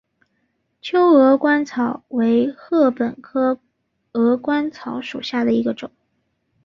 [0.81, 3.59] 秋鹅观草为禾本科
[4.13, 5.91] 鹅观草属下的一个种。